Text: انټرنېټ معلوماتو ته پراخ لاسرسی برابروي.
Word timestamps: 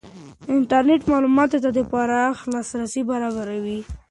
انټرنېټ 0.53 1.01
معلوماتو 1.11 1.57
ته 1.63 1.81
پراخ 1.91 2.35
لاسرسی 2.53 3.01
برابروي. 3.09 3.79